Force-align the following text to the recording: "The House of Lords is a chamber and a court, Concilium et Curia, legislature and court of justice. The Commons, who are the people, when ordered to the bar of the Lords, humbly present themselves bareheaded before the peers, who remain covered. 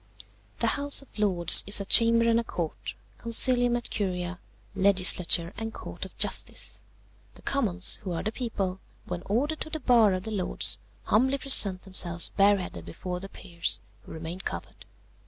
"The 0.61 0.81
House 0.81 1.03
of 1.03 1.19
Lords 1.19 1.63
is 1.67 1.79
a 1.79 1.85
chamber 1.85 2.27
and 2.27 2.39
a 2.39 2.43
court, 2.43 2.95
Concilium 3.19 3.77
et 3.77 3.87
Curia, 3.91 4.39
legislature 4.73 5.53
and 5.57 5.71
court 5.75 6.05
of 6.05 6.17
justice. 6.17 6.81
The 7.35 7.43
Commons, 7.43 7.97
who 8.01 8.11
are 8.13 8.23
the 8.23 8.31
people, 8.31 8.79
when 9.05 9.21
ordered 9.27 9.61
to 9.61 9.69
the 9.69 9.79
bar 9.79 10.13
of 10.13 10.23
the 10.23 10.31
Lords, 10.31 10.79
humbly 11.03 11.37
present 11.37 11.83
themselves 11.83 12.29
bareheaded 12.29 12.83
before 12.83 13.19
the 13.19 13.29
peers, 13.29 13.79
who 14.01 14.11
remain 14.11 14.39
covered. 14.39 14.85